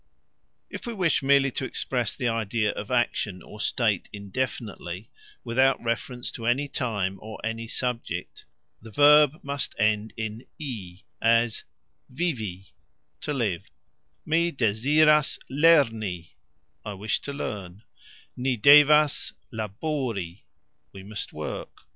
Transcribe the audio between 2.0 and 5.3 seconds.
the idea of action or state indefinitely,